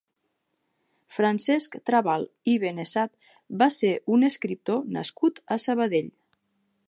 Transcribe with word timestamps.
Francesc 1.17 1.77
Trabal 1.89 2.25
i 2.53 2.55
Benessat 2.63 3.29
va 3.63 3.69
ser 3.77 3.93
un 4.17 4.29
escriptor 4.31 4.87
nascut 4.99 5.43
a 5.57 5.61
Sabadell. 5.69 6.09